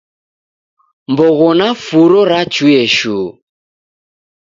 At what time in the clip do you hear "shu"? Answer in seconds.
2.95-3.17